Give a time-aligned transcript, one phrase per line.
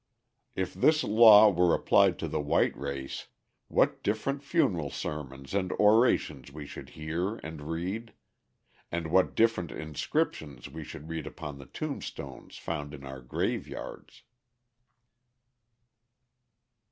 [0.55, 3.27] If this law were applied to the white race,
[3.67, 8.13] what different funeral sermons and orations we should hear and read;
[8.91, 14.23] and what different inscriptions we should read upon the tombstones found in our grave yards.